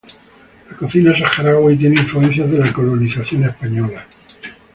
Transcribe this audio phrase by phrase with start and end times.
[0.71, 4.07] La cocina saharaui tiene influencias de la colonización española.